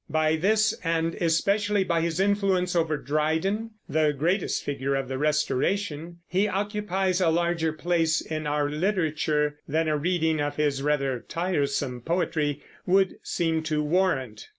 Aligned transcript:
By 0.09 0.35
this, 0.35 0.73
and 0.83 1.13
especially 1.13 1.83
by 1.83 2.01
his 2.01 2.19
influence 2.19 2.75
over 2.75 2.97
Dryden, 2.97 3.69
the 3.87 4.13
greatest 4.13 4.63
figure 4.65 4.95
of 4.95 5.07
the 5.07 5.19
Restoration, 5.19 6.21
he 6.27 6.47
occupies 6.47 7.21
a 7.21 7.29
larger 7.29 7.71
place 7.71 8.19
in 8.19 8.47
our 8.47 8.67
literature 8.67 9.59
than 9.67 9.87
a 9.87 9.95
reading 9.97 10.41
of 10.41 10.55
his 10.55 10.81
rather 10.81 11.23
tiresome 11.29 12.01
poetry 12.01 12.63
would 12.87 13.17
seem 13.21 13.61
to 13.65 13.83
warrant. 13.83 14.47